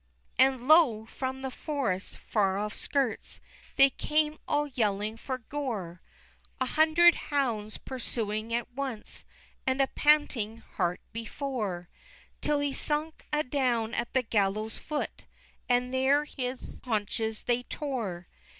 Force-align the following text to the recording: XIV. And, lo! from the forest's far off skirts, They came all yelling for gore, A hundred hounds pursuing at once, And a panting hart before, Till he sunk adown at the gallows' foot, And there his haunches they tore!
XIV. 0.39 0.43
And, 0.47 0.67
lo! 0.67 1.05
from 1.05 1.43
the 1.43 1.51
forest's 1.51 2.15
far 2.15 2.57
off 2.57 2.73
skirts, 2.73 3.39
They 3.75 3.91
came 3.91 4.39
all 4.47 4.65
yelling 4.65 5.15
for 5.17 5.37
gore, 5.37 6.01
A 6.59 6.65
hundred 6.65 7.13
hounds 7.13 7.77
pursuing 7.77 8.51
at 8.51 8.71
once, 8.71 9.25
And 9.67 9.79
a 9.79 9.85
panting 9.85 10.57
hart 10.57 11.01
before, 11.13 11.87
Till 12.41 12.61
he 12.61 12.73
sunk 12.73 13.27
adown 13.31 13.93
at 13.93 14.11
the 14.15 14.23
gallows' 14.23 14.79
foot, 14.79 15.25
And 15.69 15.93
there 15.93 16.25
his 16.25 16.81
haunches 16.83 17.43
they 17.43 17.61
tore! 17.61 18.27